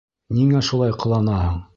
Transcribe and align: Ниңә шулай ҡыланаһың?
Ниңә 0.37 0.61
шулай 0.69 0.95
ҡыланаһың? 1.03 1.61